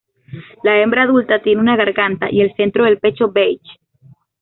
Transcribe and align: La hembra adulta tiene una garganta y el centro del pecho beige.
La 0.63 0.81
hembra 0.81 1.03
adulta 1.03 1.43
tiene 1.43 1.61
una 1.61 1.75
garganta 1.75 2.25
y 2.31 2.41
el 2.41 2.55
centro 2.55 2.85
del 2.85 2.97
pecho 2.97 3.31
beige. 3.31 3.77